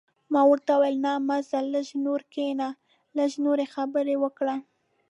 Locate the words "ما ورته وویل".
0.33-0.97